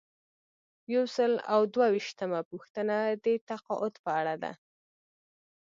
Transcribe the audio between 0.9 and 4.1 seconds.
یو سل او دوه ویشتمه پوښتنه د تقاعد په